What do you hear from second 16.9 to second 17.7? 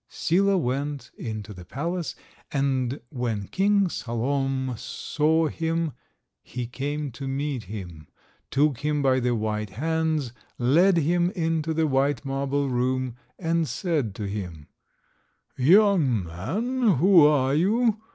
who are